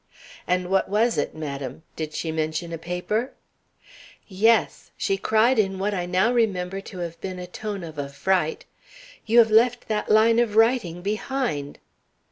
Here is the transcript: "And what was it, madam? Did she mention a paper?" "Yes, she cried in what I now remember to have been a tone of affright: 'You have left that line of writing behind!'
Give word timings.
"And 0.47 0.69
what 0.71 0.89
was 0.89 1.15
it, 1.19 1.35
madam? 1.35 1.83
Did 1.95 2.13
she 2.15 2.31
mention 2.31 2.73
a 2.73 2.79
paper?" 2.79 3.33
"Yes, 4.27 4.89
she 4.97 5.15
cried 5.15 5.59
in 5.59 5.77
what 5.77 5.93
I 5.93 6.07
now 6.07 6.33
remember 6.33 6.81
to 6.81 6.97
have 6.97 7.21
been 7.21 7.37
a 7.37 7.45
tone 7.45 7.83
of 7.83 7.99
affright: 7.99 8.65
'You 9.27 9.37
have 9.37 9.51
left 9.51 9.87
that 9.89 10.09
line 10.09 10.39
of 10.39 10.55
writing 10.55 11.03
behind!' 11.03 11.77